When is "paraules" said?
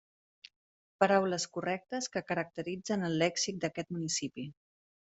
1.03-1.45